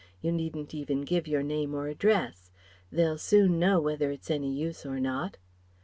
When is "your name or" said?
1.27-1.87